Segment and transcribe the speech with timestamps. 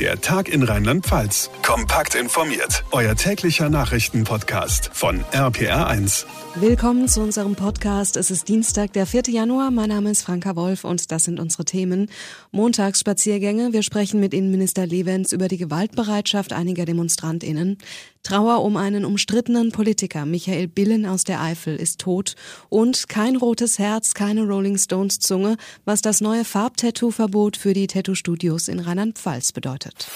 [0.00, 1.50] Der Tag in Rheinland-Pfalz.
[1.62, 2.82] Kompakt informiert.
[2.92, 6.24] Euer täglicher Nachrichtenpodcast von RPR1.
[6.54, 8.16] Willkommen zu unserem Podcast.
[8.16, 9.24] Es ist Dienstag, der 4.
[9.28, 9.70] Januar.
[9.70, 12.10] Mein Name ist Franka Wolf und das sind unsere Themen.
[12.50, 13.72] Montagsspaziergänge.
[13.72, 17.78] Wir sprechen mit Innenminister Levens über die Gewaltbereitschaft einiger DemonstrantInnen.
[18.22, 20.26] Trauer um einen umstrittenen Politiker.
[20.26, 22.34] Michael Billen aus der Eifel ist tot.
[22.68, 28.68] Und kein rotes Herz, keine Rolling Stones Zunge, was das neue Farbtattoo-Verbot für die Tattoo-Studios
[28.68, 30.06] in Rheinland-Pfalz bedeutet.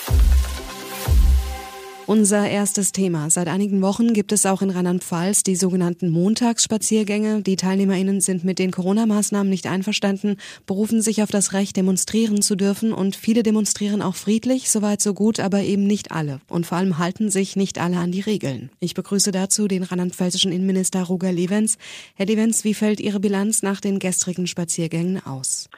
[2.09, 3.31] Unser erstes Thema.
[3.31, 7.43] Seit einigen Wochen gibt es auch in Rheinland-Pfalz die sogenannten Montagsspaziergänge.
[7.43, 12.55] Die TeilnehmerInnen sind mit den Corona-Maßnahmen nicht einverstanden, berufen sich auf das Recht, demonstrieren zu
[12.55, 16.41] dürfen und viele demonstrieren auch friedlich, soweit so gut, aber eben nicht alle.
[16.49, 18.71] Und vor allem halten sich nicht alle an die Regeln.
[18.79, 21.77] Ich begrüße dazu den rheinland-pfälzischen Innenminister Roger Levens.
[22.15, 25.69] Herr Levens, wie fällt Ihre Bilanz nach den gestrigen Spaziergängen aus?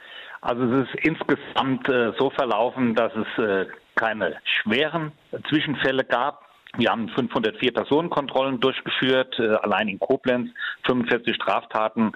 [0.41, 5.11] Also es ist insgesamt äh, so verlaufen, dass es äh, keine schweren
[5.49, 6.45] Zwischenfälle gab.
[6.77, 10.49] Wir haben 504 Personenkontrollen durchgeführt, äh, allein in Koblenz
[10.85, 12.13] 45 Straftaten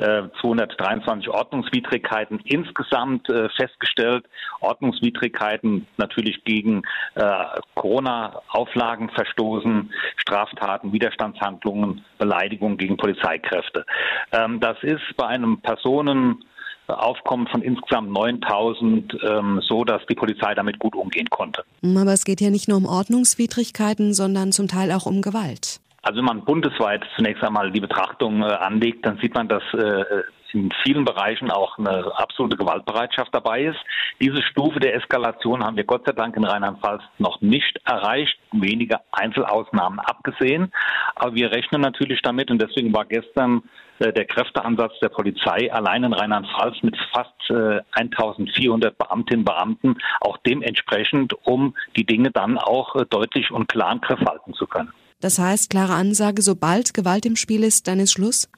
[0.00, 4.24] 223 äh, Ordnungswidrigkeiten insgesamt äh, festgestellt.
[4.60, 6.82] Ordnungswidrigkeiten natürlich gegen
[7.14, 13.84] äh, Corona-Auflagen verstoßen, Straftaten, Widerstandshandlungen, Beleidigungen gegen Polizeikräfte.
[14.32, 16.44] Ähm, das ist bei einem Personen
[16.98, 21.64] Aufkommen von insgesamt 9000 ähm, so, dass die Polizei damit gut umgehen konnte.
[21.82, 25.80] Aber es geht ja nicht nur um Ordnungswidrigkeiten, sondern zum Teil auch um Gewalt.
[26.02, 30.04] Also wenn man bundesweit zunächst einmal die Betrachtung äh, anlegt, dann sieht man, dass äh,
[30.54, 33.78] in vielen Bereichen auch eine absolute Gewaltbereitschaft dabei ist.
[34.20, 38.98] Diese Stufe der Eskalation haben wir Gott sei Dank in Rheinland-Pfalz noch nicht erreicht, wenige
[39.12, 40.72] Einzelausnahmen abgesehen.
[41.14, 43.62] Aber wir rechnen natürlich damit und deswegen war gestern
[43.98, 49.96] äh, der Kräfteansatz der Polizei allein in Rheinland-Pfalz mit fast äh, 1400 Beamtinnen und Beamten
[50.20, 54.66] auch dementsprechend, um die Dinge dann auch äh, deutlich und klar in Griff halten zu
[54.66, 54.92] können.
[55.20, 58.48] Das heißt, klare Ansage, sobald Gewalt im Spiel ist, dann ist Schluss?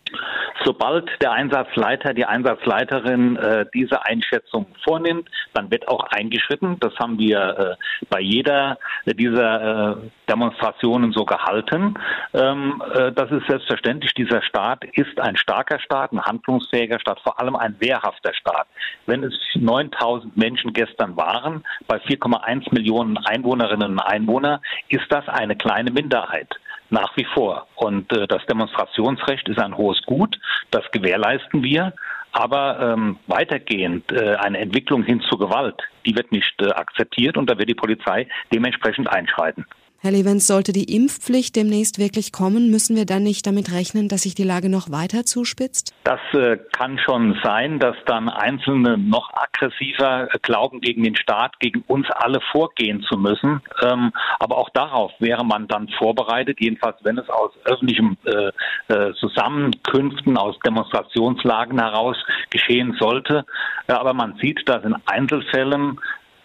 [0.64, 6.78] Sobald der Einsatzleiter, die Einsatzleiterin äh, diese Einschätzung vornimmt, dann wird auch eingeschritten.
[6.80, 9.96] Das haben wir äh, bei jeder dieser äh,
[10.28, 11.94] Demonstrationen so gehalten.
[12.34, 14.14] Ähm, äh, das ist selbstverständlich.
[14.14, 18.66] Dieser Staat ist ein starker Staat, ein handlungsfähiger Staat, vor allem ein wehrhafter Staat.
[19.06, 25.56] Wenn es 9000 Menschen gestern waren, bei 4,1 Millionen Einwohnerinnen und Einwohnern, ist das eine
[25.56, 26.48] kleine Minderheit
[26.92, 27.66] nach wie vor.
[27.74, 30.38] Und äh, das Demonstrationsrecht ist ein hohes Gut,
[30.70, 31.92] das gewährleisten wir.
[32.34, 35.76] Aber ähm, weitergehend äh, eine Entwicklung hin zur Gewalt,
[36.06, 39.66] die wird nicht äh, akzeptiert und da wird die Polizei dementsprechend einschreiten.
[40.04, 44.22] Herr Levens, sollte die Impfpflicht demnächst wirklich kommen, müssen wir dann nicht damit rechnen, dass
[44.22, 45.94] sich die Lage noch weiter zuspitzt?
[46.02, 51.60] Das äh, kann schon sein, dass dann Einzelne noch aggressiver äh, glauben, gegen den Staat,
[51.60, 53.60] gegen uns alle vorgehen zu müssen.
[53.80, 54.10] Ähm,
[54.40, 58.50] aber auch darauf wäre man dann vorbereitet, jedenfalls wenn es aus öffentlichen äh,
[58.92, 62.16] äh, Zusammenkünften, aus Demonstrationslagen heraus
[62.50, 63.44] geschehen sollte.
[63.86, 66.00] Äh, aber man sieht, dass in Einzelfällen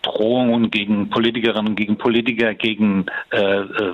[0.08, 3.94] Drohungen gegen Politikerinnen, gegen Politiker, gegen äh, äh,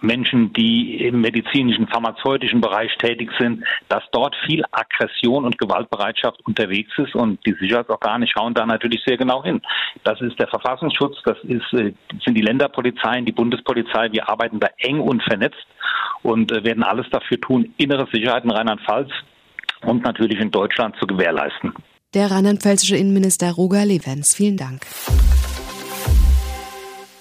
[0.00, 6.92] Menschen, die im medizinischen, pharmazeutischen Bereich tätig sind, dass dort viel Aggression und Gewaltbereitschaft unterwegs
[6.98, 9.60] ist und die Sicherheitsorgane schauen da natürlich sehr genau hin.
[10.04, 11.92] Das ist der Verfassungsschutz, das ist, äh,
[12.24, 14.12] sind die Länderpolizeien, die Bundespolizei.
[14.12, 15.66] Wir arbeiten da eng und vernetzt
[16.22, 19.10] und äh, werden alles dafür tun, innere Sicherheit in Rheinland-Pfalz
[19.82, 21.72] und natürlich in Deutschland zu gewährleisten.
[22.14, 24.34] Der rheinland-pfälzische Innenminister Roger Levens.
[24.34, 24.82] Vielen Dank.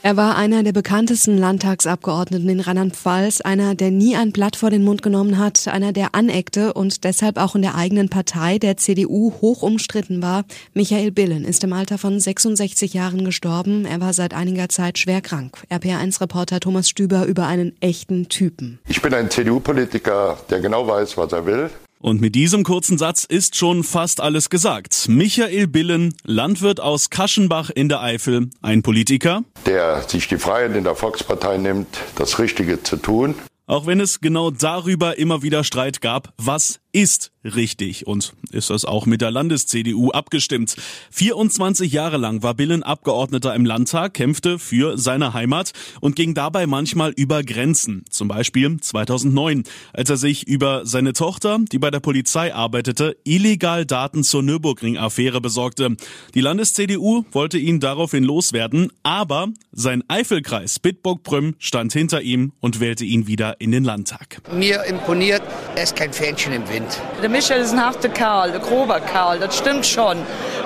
[0.06, 4.84] Er war einer der bekanntesten Landtagsabgeordneten in Rheinland-Pfalz, einer, der nie ein Blatt vor den
[4.84, 9.32] Mund genommen hat, einer, der aneckte und deshalb auch in der eigenen Partei, der CDU,
[9.40, 10.44] hoch umstritten war.
[10.74, 13.86] Michael Billen ist im Alter von 66 Jahren gestorben.
[13.86, 15.64] Er war seit einiger Zeit schwer krank.
[15.72, 18.80] RPR1-Reporter Thomas Stüber über einen echten Typen.
[18.90, 21.70] Ich bin ein CDU-Politiker, der genau weiß, was er will.
[22.04, 25.08] Und mit diesem kurzen Satz ist schon fast alles gesagt.
[25.08, 30.84] Michael Billen, Landwirt aus Kaschenbach in der Eifel, ein Politiker, der sich die Freiheit in
[30.84, 33.36] der Volkspartei nimmt, das Richtige zu tun.
[33.68, 38.86] Auch wenn es genau darüber immer wieder Streit gab, was ist richtig und ist das
[38.86, 40.76] auch mit der Landes-CDU abgestimmt.
[41.12, 46.68] 24 Jahre lang war Billen Abgeordneter im Landtag, kämpfte für seine Heimat und ging dabei
[46.68, 48.06] manchmal über Grenzen.
[48.10, 49.64] Zum Beispiel 2009,
[49.94, 55.42] als er sich über seine Tochter, die bei der Polizei arbeitete, illegal Daten zur Nürburgring-Affäre
[55.42, 55.96] besorgte.
[56.34, 63.06] Die Landes-CDU wollte ihn daraufhin loswerden, aber sein Eifelkreis Bitburg-Prüm stand hinter ihm und wählte
[63.06, 64.42] ihn wieder in den Landtag.
[64.54, 65.42] Mir imponiert,
[65.76, 67.02] er ist kein Fähnchen im Wind.
[67.34, 70.20] Michael ist ein harter Kerl, ein grober Kerl, das stimmt schon.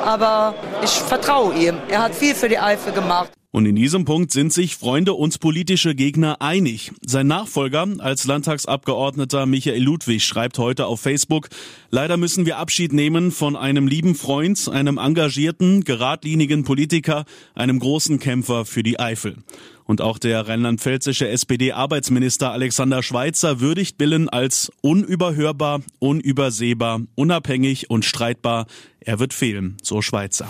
[0.06, 0.54] Aber
[0.84, 1.78] ich vertraue ihm.
[1.88, 3.30] Er hat viel für die Eifel gemacht.
[3.58, 6.92] Und in diesem Punkt sind sich Freunde und politische Gegner einig.
[7.04, 11.50] Sein Nachfolger als Landtagsabgeordneter Michael Ludwig schreibt heute auf Facebook,
[11.90, 17.26] leider müssen wir Abschied nehmen von einem lieben Freund, einem engagierten, geradlinigen Politiker,
[17.56, 19.38] einem großen Kämpfer für die Eifel.
[19.86, 28.68] Und auch der rheinland-pfälzische SPD-Arbeitsminister Alexander Schweitzer würdigt Billen als unüberhörbar, unübersehbar, unabhängig und streitbar.
[29.00, 30.48] Er wird fehlen, so Schweitzer.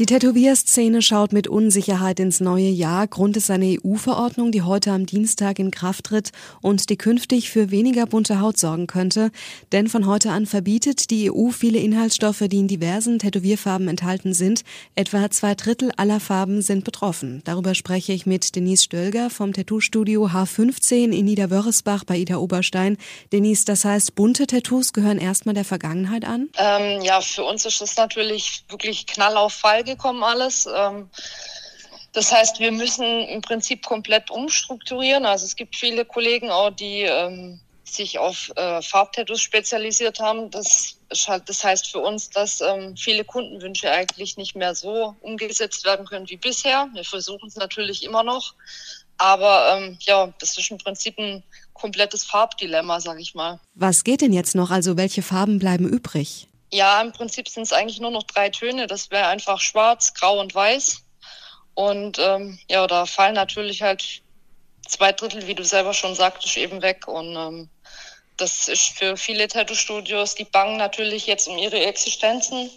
[0.00, 3.06] Die Tätowierszene schaut mit Unsicherheit ins neue Jahr.
[3.06, 6.30] Grund ist eine EU-Verordnung, die heute am Dienstag in Kraft tritt
[6.62, 9.30] und die künftig für weniger bunte Haut sorgen könnte.
[9.72, 14.62] Denn von heute an verbietet die EU viele Inhaltsstoffe, die in diversen Tätowierfarben enthalten sind.
[14.94, 17.42] Etwa zwei Drittel aller Farben sind betroffen.
[17.44, 22.96] Darüber spreche ich mit Denise Stölger vom Tattoo-Studio H15 in Niederwörresbach bei Ida Oberstein.
[23.34, 26.48] Denise, das heißt, bunte Tattoos gehören erstmal der Vergangenheit an?
[26.56, 30.66] Ähm, ja, für uns ist es natürlich wirklich knallauffall gekommen alles.
[30.66, 31.10] Ähm,
[32.12, 35.24] das heißt, wir müssen im Prinzip komplett umstrukturieren.
[35.26, 40.50] Also es gibt viele Kollegen auch, die ähm, sich auf äh, Farbtattoos spezialisiert haben.
[40.50, 40.96] Das,
[41.26, 46.06] halt, das heißt für uns, dass ähm, viele Kundenwünsche eigentlich nicht mehr so umgesetzt werden
[46.06, 46.88] können wie bisher.
[46.94, 48.54] Wir versuchen es natürlich immer noch.
[49.18, 51.42] Aber ähm, ja, das ist im Prinzip ein
[51.74, 53.60] komplettes Farbdilemma, sag ich mal.
[53.74, 54.70] Was geht denn jetzt noch?
[54.70, 56.48] Also welche Farben bleiben übrig?
[56.72, 58.86] Ja, im Prinzip sind es eigentlich nur noch drei Töne.
[58.86, 61.02] Das wäre einfach schwarz, grau und weiß.
[61.74, 64.22] Und ähm, ja, da fallen natürlich halt
[64.86, 67.08] zwei Drittel, wie du selber schon sagtest, eben weg.
[67.08, 67.70] Und ähm,
[68.36, 72.70] das ist für viele Tattoo-Studios, die bangen natürlich jetzt um ihre Existenzen.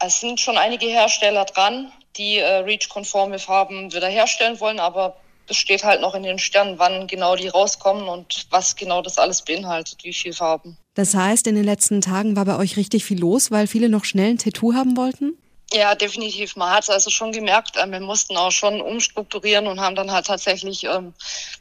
[0.00, 5.16] Es sind schon einige Hersteller dran, die äh, REACH-konforme Farben wiederherstellen wollen, aber
[5.48, 9.18] es steht halt noch in den Sternen, wann genau die rauskommen und was genau das
[9.18, 10.76] alles beinhaltet, wie viel Farben.
[10.94, 14.04] Das heißt, in den letzten Tagen war bei euch richtig viel los, weil viele noch
[14.04, 15.36] schnell ein Tattoo haben wollten?
[15.72, 16.54] Ja, definitiv.
[16.54, 20.12] Man hat es also schon gemerkt, äh, wir mussten auch schon umstrukturieren und haben dann
[20.12, 21.12] halt tatsächlich ähm,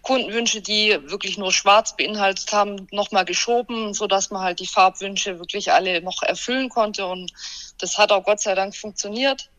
[0.03, 5.39] Kundenwünsche, die wirklich nur schwarz beinhaltet haben, nochmal geschoben, so dass man halt die Farbwünsche
[5.39, 7.07] wirklich alle noch erfüllen konnte.
[7.07, 7.31] Und
[7.79, 9.49] das hat auch Gott sei Dank funktioniert.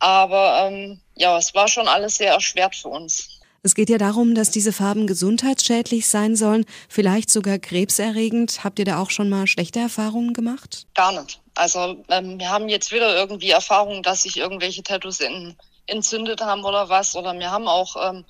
[0.00, 3.37] Aber ähm, ja, es war schon alles sehr erschwert für uns.
[3.62, 8.62] Es geht ja darum, dass diese Farben gesundheitsschädlich sein sollen, vielleicht sogar krebserregend.
[8.62, 10.86] Habt ihr da auch schon mal schlechte Erfahrungen gemacht?
[10.94, 11.40] Gar nicht.
[11.54, 15.56] Also ähm, wir haben jetzt wieder irgendwie Erfahrungen, dass sich irgendwelche Tattoos in,
[15.88, 17.16] entzündet haben oder was.
[17.16, 18.24] Oder wir haben auch ähm,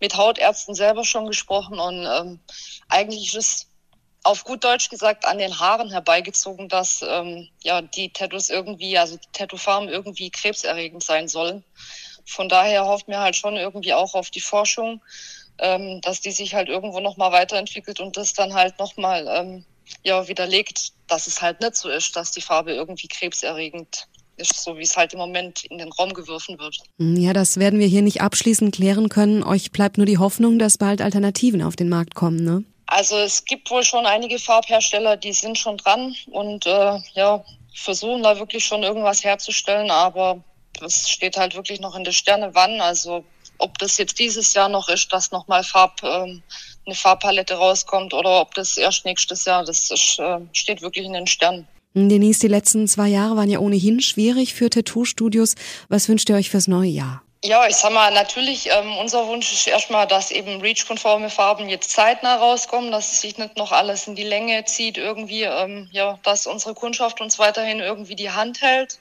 [0.00, 2.40] mit Hautärzten selber schon gesprochen und ähm,
[2.88, 3.66] eigentlich ist es
[4.24, 9.16] auf gut Deutsch gesagt an den Haaren herbeigezogen, dass ähm, ja die Tattoos irgendwie, also
[9.16, 11.62] die Tattoofarben irgendwie krebserregend sein sollen.
[12.24, 15.02] Von daher hofft mir halt schon irgendwie auch auf die Forschung,
[15.58, 19.64] ähm, dass die sich halt irgendwo nochmal weiterentwickelt und das dann halt nochmal ähm,
[20.02, 24.06] ja, widerlegt, dass es halt nicht so ist, dass die Farbe irgendwie krebserregend
[24.36, 26.78] ist, so wie es halt im Moment in den Raum geworfen wird.
[26.98, 29.44] Hm, ja, das werden wir hier nicht abschließend klären können.
[29.44, 32.64] Euch bleibt nur die Hoffnung, dass bald Alternativen auf den Markt kommen, ne?
[32.86, 37.42] Also es gibt wohl schon einige Farbhersteller, die sind schon dran und äh, ja,
[37.74, 40.44] versuchen da wirklich schon irgendwas herzustellen, aber
[40.80, 42.80] das steht halt wirklich noch in der Sterne, wann.
[42.80, 43.24] Also
[43.58, 46.42] ob das jetzt dieses Jahr noch ist, dass nochmal Farb, ähm,
[46.86, 51.12] eine Farbpalette rauskommt oder ob das erst nächstes Jahr, das ist, äh, steht wirklich in
[51.12, 51.66] den Sternen.
[51.94, 55.54] Denise, die letzten zwei Jahre waren ja ohnehin schwierig für Tattoo-Studios.
[55.88, 57.22] Was wünscht ihr euch fürs neue Jahr?
[57.44, 61.90] Ja, ich sag mal, natürlich, ähm, unser Wunsch ist erstmal, dass eben REACH-konforme Farben jetzt
[61.90, 66.18] zeitnah rauskommen, dass es sich nicht noch alles in die Länge zieht, irgendwie, ähm, ja,
[66.22, 68.98] dass unsere Kundschaft uns weiterhin irgendwie die Hand hält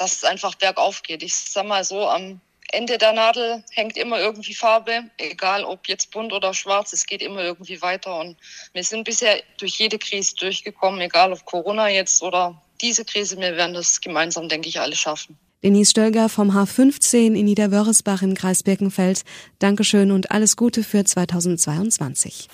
[0.00, 1.22] dass es einfach bergauf geht.
[1.22, 2.40] Ich sag mal so, am
[2.72, 7.20] Ende der Nadel hängt immer irgendwie Farbe, egal ob jetzt bunt oder schwarz, es geht
[7.20, 8.18] immer irgendwie weiter.
[8.18, 8.36] Und
[8.72, 13.56] wir sind bisher durch jede Krise durchgekommen, egal ob Corona jetzt oder diese Krise, wir
[13.56, 15.38] werden das gemeinsam, denke ich, alle schaffen.
[15.62, 19.24] Denise Stölger vom H15 in Niederwörresbach im Kreis Birkenfeld.
[19.58, 22.48] Dankeschön und alles Gute für 2022.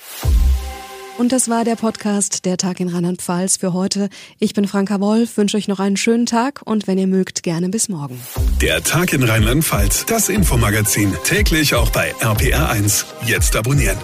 [1.19, 4.11] Und das war der Podcast Der Tag in Rheinland-Pfalz für heute.
[4.39, 7.71] Ich bin Franka Wolf, wünsche euch noch einen schönen Tag und wenn ihr mögt, gerne
[7.71, 8.21] bis morgen.
[8.61, 13.07] Der Tag in Rheinland-Pfalz, das Infomagazin, täglich auch bei RPR1.
[13.27, 13.97] Jetzt abonnieren.